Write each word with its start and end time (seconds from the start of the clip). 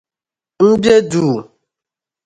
M 0.67 0.69
be 0.81 0.93
duu. 1.09 1.37